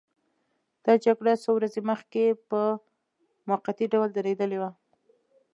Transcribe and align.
دا 0.85 0.93
جګړه 1.05 1.33
څو 1.43 1.49
ورځې 1.57 1.81
مخکې 1.91 2.23
په 2.49 2.61
موقتي 3.49 3.85
ډول 3.93 4.09
درېدلې 4.17 4.57
وه. 4.61 4.69